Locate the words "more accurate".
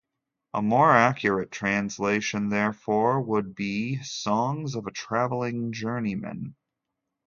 0.63-1.51